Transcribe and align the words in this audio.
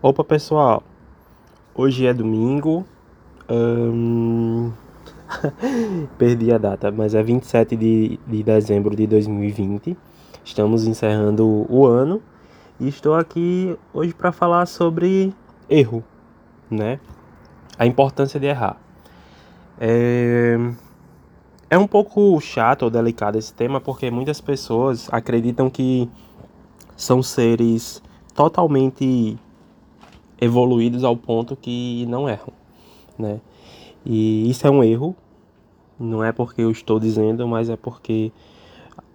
Opa 0.00 0.22
pessoal, 0.22 0.84
hoje 1.74 2.06
é 2.06 2.14
domingo, 2.14 2.86
hum... 3.50 4.70
perdi 6.16 6.52
a 6.52 6.56
data, 6.56 6.92
mas 6.92 7.16
é 7.16 7.22
27 7.22 7.74
de, 7.74 8.20
de 8.24 8.42
dezembro 8.44 8.94
de 8.94 9.08
2020, 9.08 9.96
estamos 10.44 10.86
encerrando 10.86 11.66
o 11.68 11.84
ano 11.84 12.22
e 12.78 12.86
estou 12.86 13.16
aqui 13.16 13.76
hoje 13.92 14.14
para 14.14 14.30
falar 14.30 14.66
sobre 14.66 15.34
erro, 15.68 16.04
né? 16.70 17.00
A 17.76 17.84
importância 17.84 18.38
de 18.38 18.46
errar. 18.46 18.80
É... 19.80 20.56
é 21.68 21.76
um 21.76 21.88
pouco 21.88 22.40
chato 22.40 22.84
ou 22.84 22.90
delicado 22.90 23.36
esse 23.36 23.52
tema 23.52 23.80
porque 23.80 24.12
muitas 24.12 24.40
pessoas 24.40 25.08
acreditam 25.10 25.68
que 25.68 26.08
são 26.96 27.20
seres 27.20 28.00
totalmente 28.32 29.36
evoluídos 30.40 31.04
ao 31.04 31.16
ponto 31.16 31.56
que 31.56 32.06
não 32.06 32.28
erram, 32.28 32.52
né? 33.18 33.40
E 34.04 34.48
isso 34.48 34.66
é 34.66 34.70
um 34.70 34.82
erro, 34.82 35.14
não 35.98 36.22
é 36.22 36.32
porque 36.32 36.62
eu 36.62 36.70
estou 36.70 37.00
dizendo, 37.00 37.46
mas 37.46 37.68
é 37.68 37.76
porque 37.76 38.32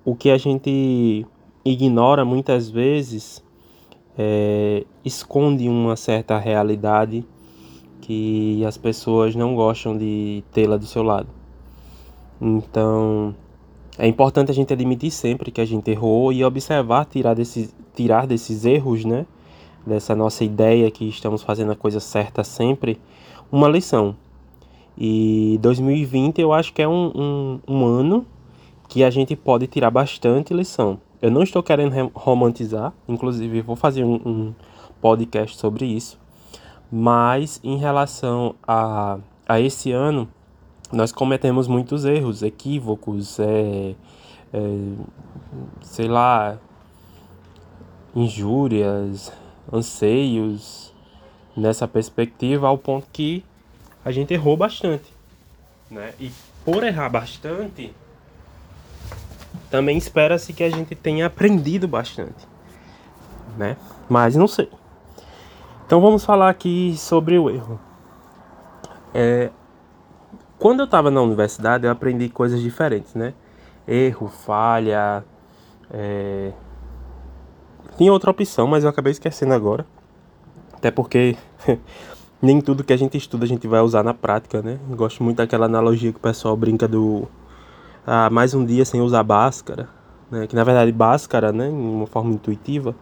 o 0.04 0.16
que 0.16 0.30
a 0.30 0.38
gente 0.38 1.26
ignora 1.64 2.26
muitas 2.26 2.70
vezes 2.70 3.44
é, 4.18 4.86
esconde 5.04 5.68
uma 5.70 5.96
certa 5.96 6.38
realidade 6.38 7.26
que 8.02 8.64
as 8.66 8.78
pessoas 8.78 9.34
não 9.34 9.56
gostam 9.56 9.98
de 9.98 10.44
tê-la 10.52 10.76
do 10.76 10.86
seu 10.86 11.04
lado. 11.04 11.30
Então, 12.42 13.34
é 13.98 14.08
importante 14.08 14.52
a 14.52 14.54
gente 14.54 14.74
admitir 14.74 15.12
sempre 15.12 15.52
que 15.52 15.62
a 15.62 15.66
gente 15.66 15.90
errou 15.90 16.34
e 16.34 16.44
observar, 16.44 17.06
tirar 17.06 17.34
desses, 17.34 17.74
tirar 17.96 18.28
desses 18.28 18.66
erros, 18.66 19.06
né? 19.06 19.26
Dessa 19.86 20.16
nossa 20.16 20.44
ideia 20.44 20.90
que 20.90 21.08
estamos 21.08 21.42
fazendo 21.44 21.72
a 21.72 21.76
coisa 21.76 22.00
certa 22.00 22.44
sempre, 22.44 23.00
uma 23.52 23.68
lição. 23.68 24.16
E 24.98 25.60
2020 25.62 26.40
eu 26.40 26.54
acho 26.54 26.74
que 26.74 26.82
é 26.82 26.88
um, 26.88 27.12
um, 27.16 27.60
um 27.68 27.86
ano 27.86 28.26
que 28.88 29.04
a 29.04 29.10
gente 29.10 29.36
pode 29.36 29.68
tirar 29.68 29.90
bastante 29.90 30.54
lição. 30.54 31.00
Eu 31.22 31.32
não 31.32 31.42
estou 31.42 31.64
querendo 31.64 32.12
romantizar, 32.14 32.94
inclusive 33.08 33.62
vou 33.62 33.76
fazer 33.76 34.04
um, 34.04 34.16
um, 34.26 34.54
podcast 35.02 35.58
sobre 35.58 35.86
isso, 35.86 36.18
mas 36.92 37.60
em 37.64 37.78
relação 37.78 38.56
a, 38.66 39.18
a 39.48 39.60
esse 39.60 39.92
ano, 39.92 40.30
nós 40.92 41.12
cometemos 41.12 41.68
muitos 41.68 42.06
erros, 42.06 42.44
equívocos, 42.44 43.40
é, 43.40 43.96
é, 44.54 44.60
sei 45.82 46.08
lá, 46.08 46.58
injúrias, 48.16 49.32
anseios 49.74 50.94
nessa 51.58 51.88
perspectiva 51.88 52.68
ao 52.68 52.78
ponto 52.78 53.08
que 53.12 53.44
a 54.06 54.12
gente 54.12 54.34
errou 54.34 54.56
bastante, 54.56 55.12
né? 55.90 56.14
E 56.20 56.32
por 56.64 56.84
errar 56.84 57.10
bastante, 57.10 57.94
também 59.72 59.98
espera-se 59.98 60.54
que 60.54 60.64
a 60.64 60.70
gente 60.70 60.94
tenha 60.94 61.26
aprendido 61.26 61.88
bastante, 61.88 62.48
né? 63.58 63.76
Mas 64.08 64.36
não 64.36 64.48
sei. 64.48 64.70
Então 65.86 66.00
vamos 66.00 66.24
falar 66.24 66.50
aqui 66.50 66.96
sobre 66.98 67.38
o 67.38 67.50
erro. 67.50 67.80
É, 69.14 69.50
quando 70.60 70.82
eu 70.82 70.86
estava 70.86 71.10
na 71.10 71.22
universidade, 71.22 71.86
eu 71.86 71.92
aprendi 71.92 72.30
coisas 72.30 72.62
diferentes, 72.62 73.14
né? 73.16 73.34
Erro, 73.88 74.28
falha, 74.28 75.24
é, 75.92 76.52
tinha 77.98 78.12
outra 78.12 78.32
opção, 78.32 78.68
mas 78.68 78.84
eu 78.84 78.90
acabei 78.90 79.12
esquecendo 79.12 79.54
agora. 79.54 79.86
Até 80.74 80.92
porque 80.92 81.36
nem 82.42 82.60
tudo 82.60 82.84
que 82.84 82.92
a 82.92 82.98
gente 82.98 83.18
estuda 83.18 83.46
a 83.46 83.48
gente 83.48 83.68
vai 83.68 83.82
usar 83.82 84.04
na 84.04 84.14
prática, 84.14 84.62
né? 84.62 84.80
Eu 84.90 84.96
gosto 84.96 85.24
muito 85.24 85.38
daquela 85.38 85.66
analogia 85.66 86.12
que 86.12 86.18
o 86.18 86.22
pessoal 86.22 86.58
brinca 86.58 86.88
do 86.88 87.28
ah, 88.06 88.30
mais 88.30 88.54
um 88.54 88.66
dia 88.66 88.84
sem 88.84 89.00
usar 89.00 89.24
báscara, 89.24 89.88
né? 90.30 90.46
Que 90.46 90.56
na 90.56 90.64
verdade 90.64 90.92
báscara, 90.92 91.54
né, 91.54 91.70
em 91.70 91.74
uma 91.74 92.06
forma 92.06 92.34
intuitiva, 92.34 92.94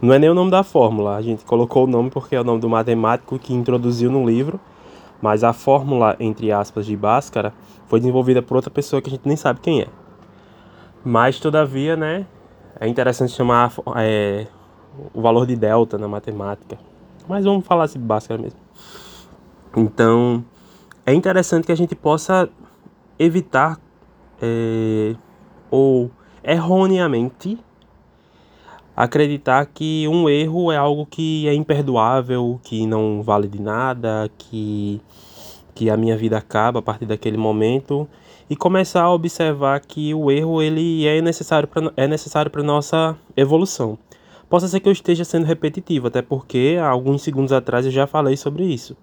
não 0.00 0.14
é 0.14 0.18
nem 0.18 0.30
o 0.30 0.34
nome 0.34 0.50
da 0.50 0.62
fórmula. 0.62 1.16
A 1.16 1.22
gente 1.22 1.44
colocou 1.44 1.84
o 1.84 1.86
nome 1.88 2.10
porque 2.10 2.36
é 2.36 2.40
o 2.40 2.44
nome 2.44 2.60
do 2.60 2.68
matemático 2.68 3.38
que 3.38 3.52
introduziu 3.52 4.10
no 4.10 4.24
livro, 4.24 4.60
mas 5.20 5.42
a 5.42 5.52
fórmula 5.52 6.16
entre 6.20 6.52
aspas 6.52 6.86
de 6.86 6.96
báscara 6.96 7.52
foi 7.88 7.98
desenvolvida 7.98 8.40
por 8.40 8.56
outra 8.56 8.70
pessoa 8.70 9.02
que 9.02 9.08
a 9.08 9.10
gente 9.10 9.26
nem 9.26 9.36
sabe 9.36 9.60
quem 9.60 9.80
é. 9.80 9.88
Mas 11.04 11.40
todavia, 11.40 11.96
né, 11.96 12.26
é 12.80 12.88
interessante 12.88 13.32
chamar 13.32 13.72
é, 13.96 14.46
o 15.12 15.20
valor 15.20 15.46
de 15.46 15.54
delta 15.54 15.98
na 15.98 16.08
matemática. 16.08 16.78
Mas 17.28 17.44
vamos 17.44 17.66
falar 17.66 17.84
assim 17.84 18.00
básica 18.00 18.38
mesmo. 18.38 18.58
Então, 19.76 20.42
é 21.04 21.12
interessante 21.12 21.66
que 21.66 21.72
a 21.72 21.76
gente 21.76 21.94
possa 21.94 22.48
evitar 23.18 23.78
é, 24.40 25.14
ou 25.70 26.10
erroneamente 26.42 27.58
acreditar 28.96 29.64
que 29.66 30.08
um 30.08 30.28
erro 30.28 30.72
é 30.72 30.76
algo 30.76 31.06
que 31.06 31.46
é 31.48 31.54
imperdoável, 31.54 32.58
que 32.62 32.86
não 32.86 33.22
vale 33.22 33.46
de 33.46 33.60
nada, 33.60 34.30
que, 34.36 35.00
que 35.74 35.88
a 35.88 35.96
minha 35.96 36.16
vida 36.16 36.36
acaba 36.36 36.80
a 36.80 36.82
partir 36.82 37.06
daquele 37.06 37.36
momento 37.36 38.08
e 38.50 38.56
começar 38.56 39.02
a 39.04 39.14
observar 39.14 39.78
que 39.78 40.12
o 40.12 40.28
erro 40.28 40.60
ele 40.60 41.06
é 41.06 41.22
necessário 41.22 41.68
para 41.68 41.92
é 41.96 42.08
necessário 42.08 42.50
para 42.50 42.64
nossa 42.64 43.16
evolução. 43.36 43.96
Possa 44.48 44.66
ser 44.66 44.80
que 44.80 44.88
eu 44.88 44.92
esteja 44.92 45.24
sendo 45.24 45.46
repetitivo, 45.46 46.08
até 46.08 46.20
porque 46.20 46.76
há 46.82 46.88
alguns 46.88 47.22
segundos 47.22 47.52
atrás 47.52 47.86
eu 47.86 47.92
já 47.92 48.08
falei 48.08 48.36
sobre 48.36 48.64
isso. 48.64 48.96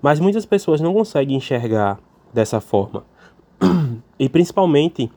Mas 0.00 0.20
muitas 0.20 0.46
pessoas 0.46 0.80
não 0.80 0.94
conseguem 0.94 1.36
enxergar 1.36 1.98
dessa 2.32 2.60
forma. 2.60 3.04
E 4.16 4.28
principalmente 4.28 5.10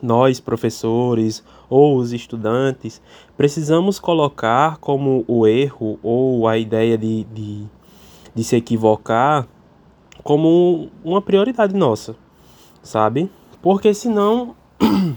nós, 0.00 0.40
professores 0.40 1.44
ou 1.68 1.98
os 1.98 2.14
estudantes, 2.14 3.02
precisamos 3.36 3.98
colocar 3.98 4.78
como 4.78 5.22
o 5.28 5.46
erro 5.46 5.98
ou 6.02 6.48
a 6.48 6.56
ideia 6.56 6.96
de, 6.96 7.24
de, 7.24 7.66
de 8.34 8.42
se 8.42 8.56
equivocar 8.56 9.46
como 10.24 10.88
uma 11.04 11.20
prioridade 11.20 11.74
nossa 11.74 12.16
sabe? 12.82 13.30
Porque 13.60 13.94
senão 13.94 14.54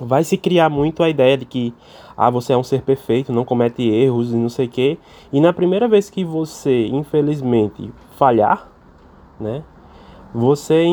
vai 0.00 0.24
se 0.24 0.36
criar 0.36 0.68
muito 0.68 1.02
a 1.02 1.08
ideia 1.08 1.36
de 1.36 1.44
que 1.44 1.74
ah, 2.16 2.30
você 2.30 2.52
é 2.52 2.56
um 2.56 2.64
ser 2.64 2.82
perfeito, 2.82 3.32
não 3.32 3.44
comete 3.44 3.88
erros 3.88 4.32
e 4.32 4.36
não 4.36 4.48
sei 4.48 4.66
o 4.66 4.68
quê. 4.68 4.98
E 5.32 5.40
na 5.40 5.52
primeira 5.52 5.86
vez 5.86 6.10
que 6.10 6.24
você, 6.24 6.86
infelizmente, 6.86 7.92
falhar, 8.16 8.68
né? 9.38 9.62
Você 10.34 10.84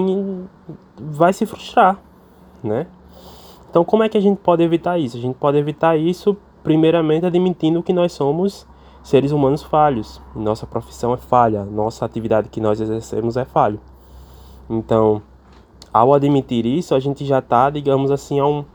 vai 0.97 1.33
se 1.33 1.45
frustrar, 1.45 1.99
né? 2.63 2.87
Então, 3.69 3.83
como 3.83 4.03
é 4.03 4.09
que 4.09 4.17
a 4.17 4.21
gente 4.21 4.37
pode 4.37 4.63
evitar 4.63 4.97
isso? 4.97 5.17
A 5.17 5.19
gente 5.19 5.35
pode 5.35 5.57
evitar 5.57 5.97
isso 5.97 6.37
primeiramente 6.63 7.25
admitindo 7.25 7.83
que 7.83 7.91
nós 7.91 8.13
somos 8.13 8.65
seres 9.03 9.31
humanos 9.31 9.61
falhos. 9.61 10.21
Nossa 10.35 10.65
profissão 10.65 11.13
é 11.13 11.17
falha, 11.17 11.65
nossa 11.65 12.05
atividade 12.05 12.49
que 12.49 12.61
nós 12.61 12.79
exercemos 12.79 13.35
é 13.35 13.45
falho. 13.45 13.79
Então, 14.69 15.21
ao 15.95 16.13
admitir 16.13 16.65
isso, 16.65 16.93
a 16.93 16.99
gente 16.99 17.23
já 17.23 17.39
está, 17.39 17.69
digamos 17.69 18.11
assim, 18.11 18.37
a 18.37 18.45
um 18.45 18.65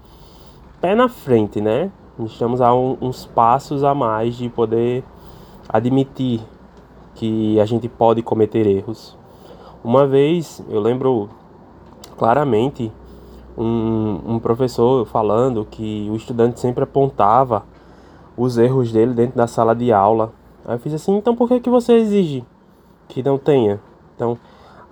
pé 0.80 0.94
na 0.94 1.06
frente, 1.06 1.60
né? 1.60 1.90
Estamos 2.18 2.62
a 2.62 2.74
um, 2.74 2.96
uns 2.98 3.26
passos 3.26 3.84
a 3.84 3.94
mais 3.94 4.36
de 4.36 4.48
poder 4.48 5.04
admitir 5.68 6.40
que 7.14 7.60
a 7.60 7.66
gente 7.66 7.90
pode 7.90 8.22
cometer 8.22 8.66
erros. 8.66 9.18
Uma 9.84 10.06
vez, 10.06 10.64
eu 10.70 10.80
lembro 10.80 11.28
claramente 12.16 12.90
um, 13.54 14.18
um 14.26 14.38
professor 14.38 15.04
falando 15.04 15.66
que 15.70 16.08
o 16.10 16.16
estudante 16.16 16.58
sempre 16.58 16.84
apontava 16.84 17.64
os 18.34 18.56
erros 18.56 18.92
dele 18.92 19.12
dentro 19.12 19.36
da 19.36 19.46
sala 19.46 19.76
de 19.76 19.92
aula. 19.92 20.32
Aí 20.64 20.74
eu 20.74 20.78
fiz 20.78 20.94
assim, 20.94 21.14
então 21.18 21.36
por 21.36 21.48
que, 21.48 21.60
que 21.60 21.68
você 21.68 21.92
exige 21.92 22.42
que 23.08 23.22
não 23.22 23.36
tenha? 23.36 23.78
Então, 24.16 24.38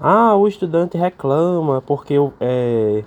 ah, 0.00 0.34
o 0.36 0.46
estudante 0.46 0.96
reclama 0.96 1.82
porque 1.82 2.14
eu, 2.14 2.32
é, 2.40 3.02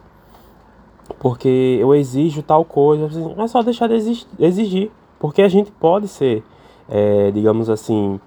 porque 1.19 1.77
eu 1.79 1.95
exijo 1.95 2.43
tal 2.43 2.65
coisa. 2.65 3.09
É 3.37 3.47
só 3.47 3.61
deixar 3.61 3.87
de 3.87 3.95
exigir. 4.39 4.91
Porque 5.19 5.41
a 5.41 5.47
gente 5.47 5.71
pode 5.71 6.07
ser, 6.07 6.43
é, 6.89 7.31
digamos 7.31 7.69
assim, 7.69 8.19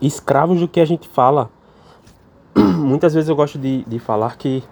escravos 0.00 0.60
do 0.60 0.68
que 0.68 0.80
a 0.80 0.84
gente 0.84 1.08
fala. 1.08 1.50
Muitas 2.56 3.12
vezes 3.14 3.28
eu 3.28 3.36
gosto 3.36 3.58
de, 3.58 3.84
de 3.84 3.98
falar 3.98 4.36
que 4.36 4.62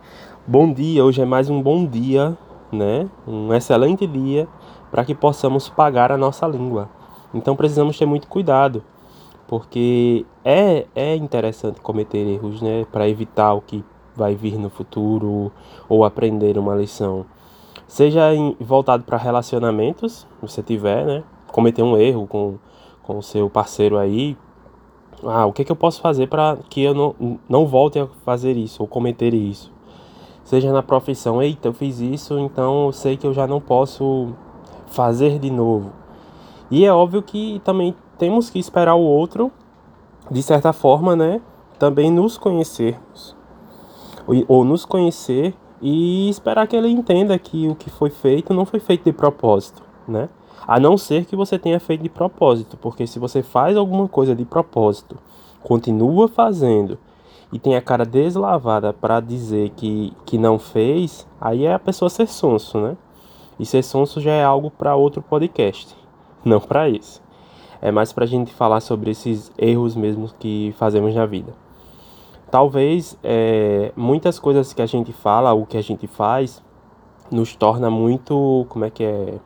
bom 0.47 0.73
dia, 0.73 1.05
hoje 1.05 1.21
é 1.21 1.25
mais 1.25 1.50
um 1.50 1.61
bom 1.61 1.85
dia, 1.85 2.37
né? 2.73 3.09
Um 3.26 3.53
excelente 3.53 4.06
dia 4.06 4.49
para 4.91 5.05
que 5.05 5.15
possamos 5.15 5.69
pagar 5.69 6.11
a 6.12 6.17
nossa 6.17 6.47
língua. 6.47 6.88
Então 7.35 7.55
precisamos 7.55 7.99
ter 7.99 8.06
muito 8.06 8.26
cuidado 8.26 8.83
porque 9.50 10.25
é, 10.44 10.87
é 10.94 11.17
interessante 11.17 11.81
cometer 11.81 12.25
erros, 12.25 12.62
né, 12.62 12.87
para 12.93 13.08
evitar 13.08 13.52
o 13.52 13.61
que 13.61 13.85
vai 14.14 14.37
vir 14.37 14.56
no 14.56 14.70
futuro 14.70 15.50
ou 15.88 16.05
aprender 16.05 16.56
uma 16.56 16.76
lição. 16.76 17.26
Seja 17.88 18.32
em, 18.32 18.56
voltado 18.61 19.02
para 19.02 19.17
relacionamentos, 19.17 20.25
você 20.41 20.62
tiver, 20.62 21.05
né, 21.05 21.25
cometer 21.50 21.82
um 21.82 21.97
erro 21.97 22.29
com, 22.29 22.58
com 23.02 23.11
com 23.11 23.19
o 23.19 23.23
seu 23.25 23.50
parceiro 23.50 23.99
aí, 23.99 24.37
ah, 25.25 25.47
o 25.47 25.52
que, 25.52 25.64
que 25.64 25.73
eu 25.73 25.76
posso 25.76 26.00
fazer 26.00 26.29
para 26.29 26.56
que 26.69 26.81
eu 26.81 26.94
não, 26.94 27.41
não 27.49 27.67
volte 27.67 27.99
a 27.99 28.06
fazer 28.25 28.56
isso 28.56 28.85
ou 28.85 28.87
cometer 28.87 29.35
isso? 29.35 29.73
Seja 30.44 30.73
na 30.73 30.81
profissão, 30.81 31.43
eita, 31.43 31.67
eu 31.67 31.73
fiz 31.73 31.99
isso, 31.99 32.38
então 32.38 32.87
eu 32.87 32.93
sei 32.93 33.17
que 33.17 33.26
eu 33.26 33.35
já 33.35 33.49
não 33.49 33.61
posso 33.61 34.29
fazer 34.87 35.41
de 35.41 35.50
novo. 35.50 35.91
E 36.70 36.85
é 36.85 36.93
óbvio 36.93 37.20
que 37.20 37.61
também 37.64 37.97
temos 38.20 38.50
que 38.50 38.58
esperar 38.58 38.96
o 38.96 39.00
outro, 39.00 39.50
de 40.31 40.43
certa 40.43 40.75
forma, 40.75 41.17
né? 41.17 41.40
Também 41.78 42.11
nos 42.11 42.37
conhecermos. 42.37 43.34
Ou, 44.46 44.62
nos 44.62 44.84
conhecer 44.84 45.55
e 45.81 46.28
esperar 46.28 46.69
que 46.69 46.76
ele 46.76 46.88
entenda 46.88 47.38
que 47.38 47.67
o 47.67 47.75
que 47.75 47.88
foi 47.88 48.11
feito 48.11 48.52
não 48.52 48.67
foi 48.67 48.78
feito 48.78 49.05
de 49.05 49.12
propósito, 49.14 49.82
né? 50.06 50.28
A 50.69 50.78
não 50.78 50.99
ser 50.99 51.25
que 51.25 51.34
você 51.34 51.58
tenha 51.58 51.81
feito 51.81 52.02
de 52.02 52.11
propósito, 52.11 52.76
porque 52.76 53.06
se 53.06 53.19
você 53.19 53.43
faz 53.43 53.75
alguma 53.75 54.06
coisa 54.06 54.34
de 54.34 54.44
propósito, 54.44 55.16
continua 55.62 56.28
fazendo 56.28 56.99
e 57.50 57.58
tem 57.58 57.75
a 57.75 57.81
cara 57.81 58.05
deslavada 58.05 58.93
para 58.93 59.19
dizer 59.19 59.70
que, 59.70 60.12
que 60.26 60.37
não 60.37 60.58
fez, 60.58 61.26
aí 61.40 61.64
é 61.64 61.73
a 61.73 61.78
pessoa 61.78 62.11
ser 62.11 62.28
sonso, 62.28 62.78
né? 62.78 62.99
E 63.58 63.64
ser 63.64 63.82
sonso 63.82 64.20
já 64.20 64.32
é 64.32 64.44
algo 64.44 64.70
para 64.70 64.94
outro 64.94 65.23
podcast, 65.23 65.96
não 66.44 66.61
para 66.61 66.87
isso. 66.87 67.30
É 67.82 67.91
mais 67.91 68.12
para 68.12 68.25
a 68.25 68.27
gente 68.27 68.53
falar 68.53 68.81
sobre 68.81 69.11
esses 69.11 69.50
erros 69.56 69.97
mesmo 69.97 70.29
que 70.38 70.75
fazemos 70.79 71.15
na 71.15 71.25
vida. 71.25 71.55
Talvez 72.50 73.17
é, 73.23 73.93
muitas 73.97 74.38
coisas 74.38 74.73
que 74.73 74.82
a 74.82 74.87
gente 74.87 75.12
fala, 75.12 75.53
o 75.53 75.65
que 75.65 75.77
a 75.77 75.82
gente 75.82 76.06
faz, 76.06 76.62
nos 77.31 77.55
torna 77.55 77.88
muito, 77.88 78.67
como 78.69 78.85
é 78.85 78.91
que 78.91 79.05
é, 79.05 79.38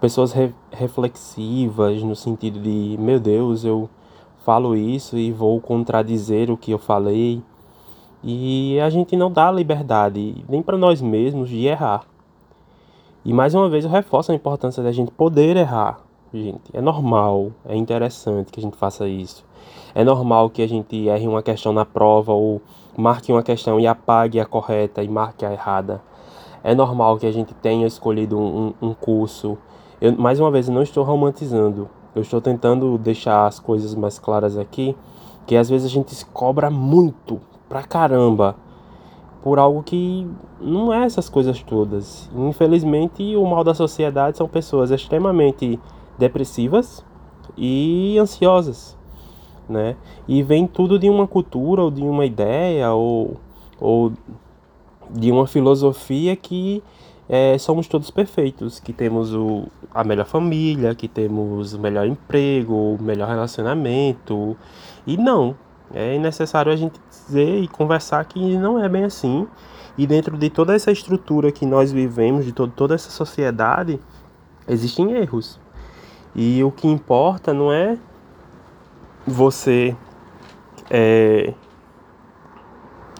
pessoas 0.00 0.32
re 0.32 0.52
reflexivas 0.70 2.02
no 2.02 2.14
sentido 2.14 2.60
de, 2.60 2.96
meu 3.00 3.18
Deus, 3.18 3.64
eu 3.64 3.88
falo 4.44 4.76
isso 4.76 5.16
e 5.16 5.32
vou 5.32 5.60
contradizer 5.60 6.50
o 6.50 6.56
que 6.56 6.70
eu 6.70 6.78
falei. 6.78 7.42
E 8.22 8.78
a 8.80 8.90
gente 8.90 9.16
não 9.16 9.30
dá 9.30 9.50
liberdade 9.50 10.44
nem 10.48 10.62
para 10.62 10.76
nós 10.76 11.00
mesmos 11.00 11.48
de 11.48 11.66
errar. 11.66 12.04
E 13.24 13.32
mais 13.32 13.54
uma 13.54 13.68
vez 13.68 13.84
eu 13.84 13.90
reforço 13.90 14.30
a 14.30 14.34
importância 14.34 14.82
da 14.82 14.92
gente 14.92 15.10
poder 15.10 15.56
errar. 15.56 16.05
Gente, 16.32 16.70
é 16.72 16.80
normal, 16.80 17.52
é 17.64 17.76
interessante 17.76 18.52
que 18.52 18.60
a 18.60 18.62
gente 18.62 18.76
faça 18.76 19.08
isso. 19.08 19.44
É 19.94 20.04
normal 20.04 20.50
que 20.50 20.62
a 20.62 20.68
gente 20.68 21.08
erre 21.08 21.26
uma 21.26 21.42
questão 21.42 21.72
na 21.72 21.84
prova 21.84 22.32
ou 22.32 22.60
marque 22.96 23.32
uma 23.32 23.42
questão 23.42 23.80
e 23.80 23.86
apague 23.86 24.38
a 24.38 24.44
correta 24.44 25.02
e 25.02 25.08
marque 25.08 25.44
a 25.44 25.52
errada. 25.52 26.02
É 26.62 26.74
normal 26.74 27.18
que 27.18 27.26
a 27.26 27.32
gente 27.32 27.54
tenha 27.54 27.86
escolhido 27.86 28.38
um, 28.38 28.74
um 28.82 28.92
curso 28.92 29.56
eu, 29.98 30.14
mais 30.14 30.38
uma 30.38 30.50
vez, 30.50 30.68
não 30.68 30.82
estou 30.82 31.02
romantizando. 31.02 31.88
Eu 32.14 32.20
estou 32.20 32.40
tentando 32.40 32.98
deixar 32.98 33.46
as 33.46 33.58
coisas 33.58 33.94
mais 33.94 34.18
claras 34.18 34.58
aqui, 34.58 34.94
que 35.46 35.56
às 35.56 35.70
vezes 35.70 35.86
a 35.86 35.90
gente 35.90 36.14
se 36.14 36.26
cobra 36.26 36.70
muito, 36.70 37.40
pra 37.66 37.82
caramba, 37.82 38.56
por 39.42 39.58
algo 39.58 39.82
que 39.82 40.26
não 40.60 40.92
é 40.92 41.04
essas 41.04 41.30
coisas 41.30 41.62
todas. 41.62 42.30
Infelizmente, 42.36 43.34
o 43.36 43.46
mal 43.46 43.64
da 43.64 43.74
sociedade 43.74 44.36
são 44.36 44.46
pessoas 44.46 44.90
extremamente 44.90 45.80
depressivas 46.18 47.04
e 47.56 48.18
ansiosas, 48.18 48.96
né? 49.68 49.96
E 50.26 50.42
vem 50.42 50.66
tudo 50.66 50.98
de 50.98 51.08
uma 51.08 51.26
cultura 51.26 51.82
ou 51.82 51.90
de 51.90 52.02
uma 52.02 52.24
ideia 52.24 52.92
ou, 52.92 53.36
ou 53.80 54.12
de 55.10 55.30
uma 55.30 55.46
filosofia 55.46 56.34
que 56.36 56.82
é, 57.28 57.58
somos 57.58 57.88
todos 57.88 58.10
perfeitos, 58.10 58.78
que 58.78 58.92
temos 58.92 59.34
o, 59.34 59.66
a 59.92 60.04
melhor 60.04 60.26
família, 60.26 60.94
que 60.94 61.08
temos 61.08 61.74
o 61.74 61.78
melhor 61.78 62.06
emprego, 62.06 62.74
o 62.94 63.02
melhor 63.02 63.28
relacionamento. 63.28 64.56
E 65.06 65.16
não, 65.16 65.56
é 65.92 66.18
necessário 66.18 66.72
a 66.72 66.76
gente 66.76 67.00
dizer 67.08 67.60
e 67.62 67.68
conversar 67.68 68.24
que 68.24 68.56
não 68.56 68.82
é 68.82 68.88
bem 68.88 69.04
assim. 69.04 69.46
E 69.98 70.06
dentro 70.06 70.36
de 70.36 70.50
toda 70.50 70.74
essa 70.74 70.92
estrutura 70.92 71.50
que 71.50 71.64
nós 71.64 71.90
vivemos, 71.90 72.44
de 72.44 72.52
toda 72.52 72.94
essa 72.94 73.10
sociedade, 73.10 73.98
existem 74.68 75.12
erros. 75.12 75.58
E 76.38 76.62
o 76.62 76.70
que 76.70 76.86
importa 76.86 77.54
não 77.54 77.72
é 77.72 77.96
você. 79.26 79.96
É, 80.90 81.54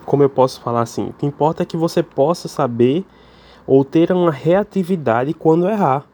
como 0.05 0.21
eu 0.21 0.29
posso 0.29 0.61
falar 0.61 0.81
assim? 0.81 1.07
O 1.07 1.13
que 1.13 1.25
importa 1.25 1.63
é 1.63 1.65
que 1.65 1.75
você 1.75 2.03
possa 2.03 2.47
saber 2.47 3.03
ou 3.65 3.83
ter 3.83 4.11
uma 4.11 4.29
reatividade 4.29 5.33
quando 5.33 5.67
errar. 5.67 6.05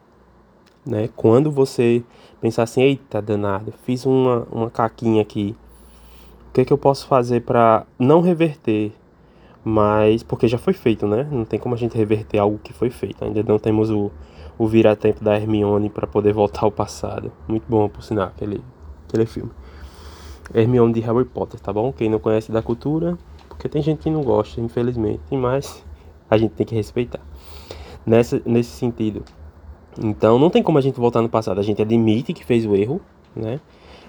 Né? 0.84 1.10
Quando 1.14 1.50
você 1.50 2.02
pensar 2.40 2.62
assim, 2.62 2.80
eita 2.80 3.20
danado, 3.20 3.72
fiz 3.84 4.06
uma, 4.06 4.46
uma 4.50 4.70
caquinha 4.70 5.20
aqui, 5.22 5.54
o 6.48 6.52
que, 6.54 6.62
é 6.62 6.64
que 6.64 6.72
eu 6.72 6.78
posso 6.78 7.06
fazer 7.06 7.42
para 7.42 7.86
não 7.98 8.20
reverter? 8.20 8.92
Mas, 9.62 10.22
porque 10.22 10.46
já 10.46 10.58
foi 10.58 10.72
feito, 10.72 11.06
né? 11.06 11.26
Não 11.30 11.44
tem 11.44 11.58
como 11.58 11.74
a 11.74 11.78
gente 11.78 11.96
reverter 11.96 12.38
algo 12.38 12.60
que 12.62 12.72
foi 12.72 12.90
feito. 12.90 13.24
Ainda 13.24 13.42
não 13.42 13.58
temos 13.58 13.90
o, 13.90 14.10
o 14.58 14.66
vira-tempo 14.66 15.22
da 15.22 15.36
Hermione 15.36 15.90
para 15.90 16.06
poder 16.06 16.32
voltar 16.32 16.64
ao 16.64 16.70
passado. 16.70 17.32
Muito 17.48 17.64
bom, 17.68 17.88
por 17.88 18.02
sinal, 18.02 18.28
aquele, 18.28 18.62
aquele 19.08 19.26
filme. 19.26 19.50
Hermione 20.54 20.92
de 20.92 21.00
Harry 21.00 21.24
Potter, 21.24 21.58
tá 21.60 21.72
bom? 21.72 21.92
Quem 21.92 22.08
não 22.08 22.18
conhece 22.18 22.52
da 22.52 22.62
cultura, 22.62 23.18
porque 23.48 23.68
tem 23.68 23.82
gente 23.82 24.02
que 24.02 24.10
não 24.10 24.22
gosta, 24.22 24.60
infelizmente, 24.60 25.22
mas 25.36 25.84
a 26.30 26.36
gente 26.36 26.52
tem 26.52 26.66
que 26.66 26.74
respeitar 26.74 27.20
nessa, 28.04 28.40
nesse 28.44 28.70
sentido. 28.70 29.24
Então 29.98 30.38
não 30.38 30.50
tem 30.50 30.62
como 30.62 30.78
a 30.78 30.80
gente 30.80 30.98
voltar 30.98 31.22
no 31.22 31.28
passado, 31.28 31.60
a 31.60 31.62
gente 31.62 31.80
admite 31.80 32.32
que 32.32 32.44
fez 32.44 32.66
o 32.66 32.74
erro, 32.74 33.00
né? 33.34 33.60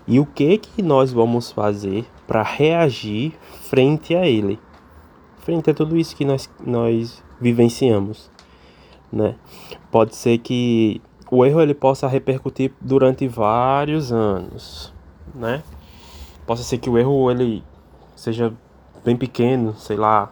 E 0.08 0.20
o 0.20 0.26
que 0.26 0.58
que 0.58 0.82
nós 0.82 1.12
vamos 1.12 1.52
fazer 1.52 2.06
para 2.28 2.44
reagir 2.44 3.34
frente 3.42 4.16
a 4.16 4.28
ele? 4.28 4.60
Frente 5.38 5.70
a 5.70 5.74
tudo 5.74 5.98
isso 5.98 6.16
que 6.16 6.26
nós, 6.26 6.50
nós 6.64 7.24
vivenciamos, 7.40 8.30
né? 9.12 9.36
Pode 9.92 10.16
ser 10.16 10.38
que 10.38 11.02
o 11.32 11.46
erro 11.46 11.62
ele 11.62 11.74
possa 11.74 12.08
repercutir 12.08 12.74
durante 12.80 13.28
vários 13.28 14.12
anos, 14.12 14.94
né? 15.34 15.64
Possa 16.46 16.64
ser 16.64 16.78
que 16.78 16.90
o 16.90 16.98
erro 16.98 17.32
ele 17.32 17.64
seja 18.16 18.54
bem 19.04 19.16
pequeno, 19.16 19.74
sei 19.76 19.98
lá, 19.98 20.32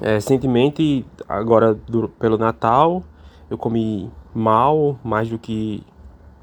é, 0.00 0.14
recentemente, 0.14 1.06
agora 1.28 1.74
do, 1.74 2.08
pelo 2.08 2.36
Natal, 2.36 3.02
eu 3.48 3.56
comi 3.56 4.10
mal, 4.34 4.98
mais 5.04 5.28
do 5.28 5.38
que 5.38 5.82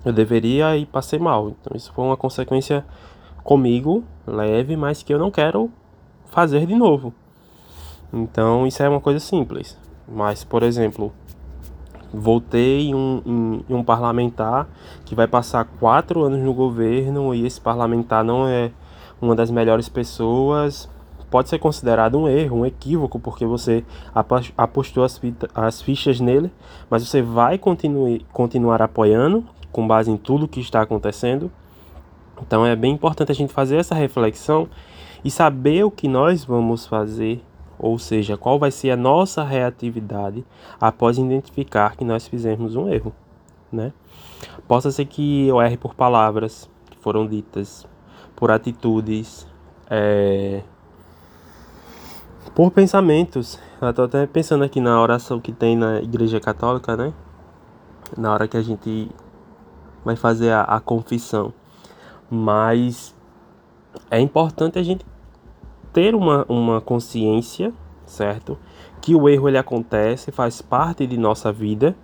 eu 0.05 0.13
deveria 0.13 0.77
e 0.77 0.85
passei 0.85 1.19
mal. 1.19 1.49
Então 1.49 1.75
isso 1.75 1.91
foi 1.93 2.05
uma 2.05 2.17
consequência 2.17 2.85
comigo, 3.43 4.03
leve, 4.25 4.77
mas 4.77 5.03
que 5.03 5.13
eu 5.13 5.19
não 5.19 5.29
quero 5.29 5.69
fazer 6.27 6.65
de 6.65 6.75
novo. 6.75 7.13
Então 8.13 8.65
isso 8.65 8.81
é 8.81 8.89
uma 8.89 9.01
coisa 9.01 9.19
simples. 9.19 9.77
Mas, 10.07 10.43
por 10.43 10.63
exemplo, 10.63 11.11
voltei 12.13 12.89
em 12.89 12.95
um, 12.95 13.21
em, 13.25 13.65
em 13.69 13.75
um 13.75 13.83
parlamentar 13.83 14.67
que 15.05 15.15
vai 15.15 15.27
passar 15.27 15.65
quatro 15.79 16.23
anos 16.23 16.39
no 16.39 16.53
governo 16.53 17.33
e 17.33 17.45
esse 17.45 17.59
parlamentar 17.59 18.23
não 18.23 18.47
é 18.47 18.71
uma 19.21 19.35
das 19.35 19.51
melhores 19.51 19.87
pessoas 19.87 20.89
pode 21.31 21.47
ser 21.47 21.57
considerado 21.57 22.19
um 22.19 22.27
erro, 22.27 22.57
um 22.57 22.65
equívoco, 22.65 23.17
porque 23.17 23.45
você 23.45 23.85
apostou 24.57 25.05
as, 25.05 25.19
as 25.55 25.81
fichas 25.81 26.19
nele, 26.19 26.51
mas 26.89 27.07
você 27.07 27.21
vai 27.21 27.57
continue, 27.57 28.25
continuar 28.33 28.81
apoiando 28.81 29.45
com 29.71 29.87
base 29.87 30.11
em 30.11 30.17
tudo 30.17 30.47
que 30.47 30.59
está 30.59 30.81
acontecendo. 30.81 31.49
Então 32.45 32.65
é 32.65 32.75
bem 32.75 32.93
importante 32.93 33.31
a 33.31 33.35
gente 33.35 33.53
fazer 33.53 33.77
essa 33.77 33.95
reflexão 33.95 34.67
e 35.23 35.31
saber 35.31 35.85
o 35.85 35.91
que 35.91 36.07
nós 36.07 36.43
vamos 36.43 36.85
fazer, 36.85 37.41
ou 37.81 37.97
seja, 37.97 38.37
qual 38.37 38.59
vai 38.59 38.69
ser 38.69 38.91
a 38.91 38.95
nossa 38.95 39.43
reatividade 39.43 40.45
após 40.79 41.17
identificar 41.17 41.95
que 41.95 42.05
nós 42.05 42.27
fizemos 42.27 42.75
um 42.75 42.87
erro, 42.87 43.11
né? 43.71 43.91
Possa 44.67 44.91
ser 44.91 45.05
que 45.05 45.47
eu 45.47 45.59
erre 45.59 45.77
por 45.77 45.95
palavras 45.95 46.69
que 46.91 46.97
foram 46.99 47.25
ditas, 47.25 47.87
por 48.35 48.51
atitudes, 48.51 49.47
é, 49.89 50.61
por 52.53 52.69
pensamentos. 52.69 53.59
Eu 53.81 53.91
tô 53.91 54.03
até 54.03 54.27
pensando 54.27 54.63
aqui 54.63 54.79
na 54.79 55.01
oração 55.01 55.39
que 55.39 55.51
tem 55.51 55.75
na 55.75 56.01
Igreja 56.01 56.39
Católica, 56.39 56.95
né? 56.95 57.11
Na 58.15 58.31
hora 58.31 58.47
que 58.47 58.57
a 58.57 58.61
gente 58.61 59.09
vai 60.05 60.15
fazer 60.15 60.51
a, 60.51 60.61
a 60.61 60.79
confissão. 60.79 61.51
Mas 62.29 63.15
é 64.11 64.19
importante 64.19 64.77
a 64.77 64.83
gente 64.83 65.03
ter 65.93 66.15
uma, 66.15 66.45
uma 66.47 66.81
consciência, 66.81 67.73
certo? 68.05 68.57
Que 69.01 69.15
o 69.15 69.27
erro 69.27 69.47
ele 69.47 69.57
acontece, 69.57 70.31
faz 70.31 70.61
parte 70.61 71.05
de 71.05 71.17
nossa 71.17 71.51
vida 71.51 71.95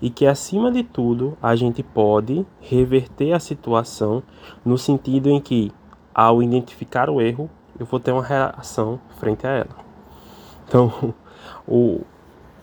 e 0.00 0.10
que 0.10 0.26
acima 0.26 0.70
de 0.70 0.82
tudo 0.82 1.36
a 1.40 1.54
gente 1.54 1.82
pode 1.82 2.44
reverter 2.60 3.32
a 3.32 3.40
situação 3.40 4.22
no 4.64 4.76
sentido 4.76 5.28
em 5.28 5.40
que 5.40 5.72
ao 6.14 6.42
identificar 6.42 7.08
o 7.08 7.20
erro 7.20 7.48
eu 7.78 7.86
vou 7.86 7.98
ter 7.98 8.12
uma 8.12 8.22
reação 8.22 9.00
frente 9.18 9.46
a 9.46 9.50
ela. 9.50 9.76
Então, 10.66 11.14
o, 11.66 12.00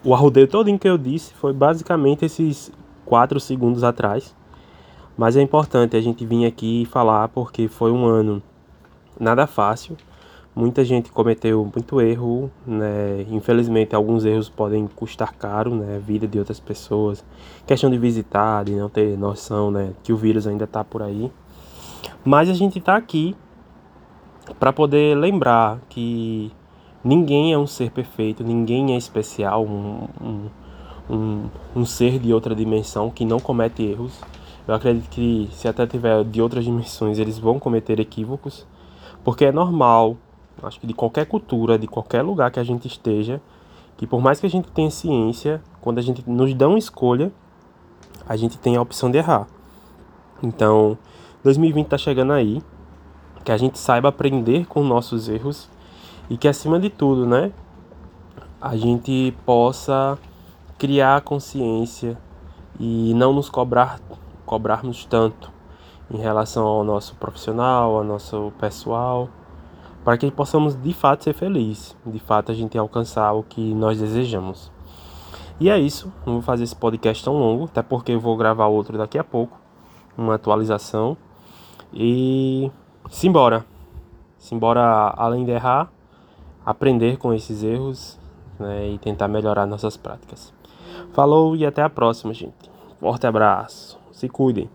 o 0.03 0.13
arrodeio 0.13 0.47
todo 0.47 0.77
que 0.77 0.87
eu 0.87 0.97
disse 0.97 1.33
foi 1.33 1.53
basicamente 1.53 2.25
esses 2.25 2.71
4 3.05 3.39
segundos 3.39 3.83
atrás. 3.83 4.35
Mas 5.17 5.35
é 5.35 5.41
importante 5.41 5.97
a 5.97 6.01
gente 6.01 6.25
vir 6.25 6.45
aqui 6.45 6.85
falar 6.85 7.27
porque 7.29 7.67
foi 7.67 7.91
um 7.91 8.05
ano 8.05 8.41
nada 9.19 9.45
fácil. 9.45 9.97
Muita 10.55 10.83
gente 10.83 11.11
cometeu 11.11 11.63
muito 11.63 12.01
erro, 12.01 12.51
né? 12.65 13.25
Infelizmente 13.29 13.95
alguns 13.95 14.25
erros 14.25 14.49
podem 14.49 14.87
custar 14.87 15.33
caro, 15.33 15.73
né? 15.75 15.95
A 15.95 15.99
vida 15.99 16.27
de 16.27 16.39
outras 16.39 16.59
pessoas. 16.59 17.23
Questão 17.65 17.89
de 17.89 17.97
visitar, 17.97 18.65
de 18.65 18.75
não 18.75 18.89
ter 18.89 19.17
noção, 19.17 19.71
né? 19.71 19.93
Que 20.03 20.11
o 20.11 20.17
vírus 20.17 20.47
ainda 20.47 20.65
está 20.65 20.83
por 20.83 21.01
aí. 21.01 21.31
Mas 22.25 22.49
a 22.49 22.53
gente 22.53 22.79
está 22.79 22.95
aqui 22.95 23.35
para 24.59 24.73
poder 24.73 25.15
lembrar 25.15 25.79
que 25.87 26.51
ninguém 27.03 27.53
é 27.53 27.57
um 27.57 27.67
ser 27.67 27.91
perfeito, 27.91 28.43
ninguém 28.43 28.93
é 28.93 28.97
especial, 28.97 29.65
um, 29.65 30.07
um, 30.21 30.49
um, 31.09 31.49
um 31.75 31.85
ser 31.85 32.19
de 32.19 32.33
outra 32.33 32.55
dimensão 32.55 33.09
que 33.09 33.23
não 33.23 33.39
comete 33.39 33.83
erros. 33.83 34.19
Eu 34.67 34.73
acredito 34.73 35.09
que 35.09 35.49
se 35.51 35.67
até 35.67 35.87
tiver 35.87 36.23
de 36.23 36.41
outras 36.41 36.63
dimensões, 36.63 37.17
eles 37.17 37.39
vão 37.39 37.59
cometer 37.59 37.99
equívocos, 37.99 38.67
porque 39.23 39.45
é 39.45 39.51
normal, 39.51 40.17
acho 40.67 40.79
que 40.79 40.87
de 40.87 40.93
qualquer 40.93 41.25
cultura, 41.25 41.77
de 41.77 41.87
qualquer 41.87 42.21
lugar 42.21 42.51
que 42.51 42.59
a 42.59 42.63
gente 42.63 42.87
esteja, 42.87 43.41
que 43.97 44.07
por 44.07 44.21
mais 44.21 44.39
que 44.39 44.45
a 44.45 44.49
gente 44.49 44.71
tenha 44.71 44.89
ciência, 44.89 45.61
quando 45.81 45.99
a 45.99 46.01
gente 46.01 46.23
nos 46.29 46.53
dá 46.53 46.67
uma 46.67 46.79
escolha, 46.79 47.31
a 48.27 48.35
gente 48.35 48.57
tem 48.57 48.75
a 48.75 48.81
opção 48.81 49.11
de 49.11 49.17
errar. 49.17 49.47
Então, 50.41 50.97
2020 51.43 51.85
está 51.85 51.97
chegando 51.97 52.33
aí, 52.33 52.61
que 53.43 53.51
a 53.51 53.57
gente 53.57 53.77
saiba 53.77 54.09
aprender 54.09 54.65
com 54.67 54.83
nossos 54.83 55.27
erros 55.27 55.69
e 56.29 56.37
que 56.37 56.47
acima 56.47 56.79
de 56.79 56.89
tudo, 56.89 57.25
né, 57.25 57.51
a 58.61 58.75
gente 58.75 59.33
possa 59.45 60.17
criar 60.77 61.21
consciência 61.21 62.17
e 62.79 63.13
não 63.13 63.33
nos 63.33 63.49
cobrar 63.49 63.99
cobrarmos 64.45 65.05
tanto 65.05 65.51
em 66.09 66.17
relação 66.17 66.65
ao 66.65 66.83
nosso 66.83 67.15
profissional, 67.15 67.97
ao 67.97 68.03
nosso 68.03 68.51
pessoal, 68.59 69.29
para 70.09 70.17
que 70.17 70.31
possamos 70.31 70.75
de 70.75 70.91
fato 70.91 71.23
ser 71.23 71.35
felizes, 71.35 71.95
de 72.03 72.17
fato 72.17 72.51
a 72.51 72.55
gente 72.55 72.75
alcançar 72.75 73.31
o 73.33 73.43
que 73.43 73.75
nós 73.75 73.99
desejamos. 73.99 74.71
E 75.59 75.69
é 75.69 75.77
isso, 75.77 76.11
não 76.25 76.33
vou 76.33 76.41
fazer 76.41 76.63
esse 76.63 76.75
podcast 76.75 77.23
tão 77.23 77.37
longo, 77.37 77.65
até 77.65 77.83
porque 77.83 78.13
eu 78.13 78.19
vou 78.19 78.35
gravar 78.35 78.65
outro 78.65 78.97
daqui 78.97 79.19
a 79.19 79.23
pouco, 79.23 79.55
uma 80.17 80.33
atualização. 80.33 81.15
E 81.93 82.71
simbora. 83.07 83.63
Simbora, 84.39 85.13
além 85.15 85.45
de 85.45 85.51
errar, 85.51 85.91
aprender 86.65 87.17
com 87.17 87.31
esses 87.31 87.61
erros 87.61 88.19
né, 88.59 88.89
e 88.89 88.97
tentar 88.97 89.27
melhorar 89.27 89.67
nossas 89.67 89.95
práticas. 89.95 90.51
Falou 91.13 91.55
e 91.55 91.67
até 91.67 91.83
a 91.83 91.89
próxima, 91.89 92.33
gente. 92.33 92.71
Forte 92.99 93.27
abraço. 93.27 93.99
Se 94.11 94.27
cuidem. 94.27 94.71